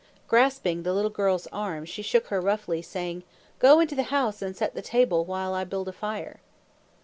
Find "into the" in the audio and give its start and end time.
3.79-4.01